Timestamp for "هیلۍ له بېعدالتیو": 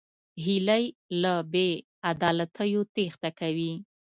0.43-2.81